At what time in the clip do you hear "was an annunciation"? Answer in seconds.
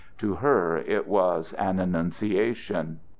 1.07-3.01